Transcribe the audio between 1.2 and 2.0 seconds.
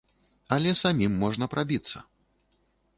можна прабіцца.